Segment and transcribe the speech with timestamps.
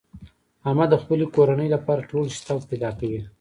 [0.67, 3.21] احمد د خپلې کورنۍ لپاره ټول شته فدا کوي.